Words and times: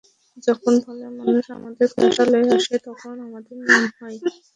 যখন 0.47 0.73
ভালো 0.85 1.05
মানুষ 1.19 1.45
আমাদের 1.57 1.87
পতিতালয়ে 1.91 2.49
আসে 2.57 2.75
তখন 2.87 3.15
আমাদের 3.27 3.55
নাম 3.61 3.83
হয়। 3.97 4.17